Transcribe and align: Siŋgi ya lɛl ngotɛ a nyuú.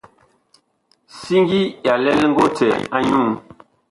Siŋgi 1.19 1.61
ya 1.85 1.93
lɛl 2.03 2.21
ngotɛ 2.31 2.67
a 2.95 2.97
nyuú. 3.07 3.31